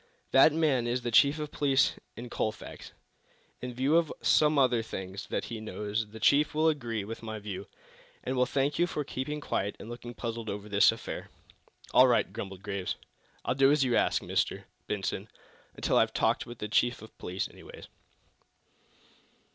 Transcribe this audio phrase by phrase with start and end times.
[0.31, 2.91] "That man is the chief of police in Colfax.
[3.61, 7.37] In view of some other things that he knows the chief will agree with my
[7.37, 7.67] view,
[8.23, 11.29] and will thank you for keeping quiet and looking puzzled over this affair."
[11.93, 12.65] "All right," grumbled Mr.
[12.65, 12.95] Graves.
[13.45, 14.63] "I'll do as you ask, Mr.
[14.87, 15.27] Benson
[15.75, 17.83] until I've talked with the chief of police, anyway."